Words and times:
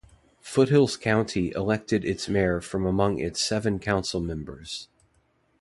Foothills 0.41 0.97
County 0.97 1.51
elects 1.51 1.93
its 1.93 2.27
mayor 2.27 2.59
from 2.59 2.87
among 2.87 3.19
its 3.19 3.39
seven 3.39 3.77
council 3.77 4.19
members. 4.19 4.87